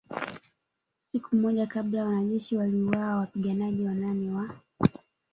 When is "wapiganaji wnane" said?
3.15-4.29